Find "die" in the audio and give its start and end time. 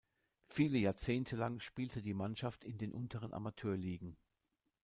2.01-2.15